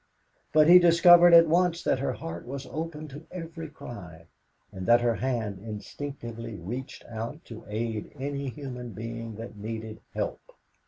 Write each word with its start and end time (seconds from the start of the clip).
But 0.51 0.67
he 0.67 0.79
discovered 0.79 1.31
at 1.31 1.47
once 1.47 1.83
that 1.83 1.99
her 1.99 2.13
heart 2.13 2.47
was 2.47 2.65
open 2.65 3.07
to 3.09 3.27
every 3.31 3.69
cry, 3.69 4.25
and 4.71 4.87
that 4.87 5.01
her 5.01 5.13
hand 5.13 5.59
instinctively 5.59 6.55
reached 6.55 7.05
out 7.05 7.45
to 7.45 7.65
aid 7.69 8.11
any 8.15 8.49
human 8.49 8.93
being 8.93 9.35
that 9.35 9.57
needed 9.57 10.01
help. 10.15 10.41